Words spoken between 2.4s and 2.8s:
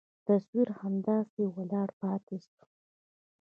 سو.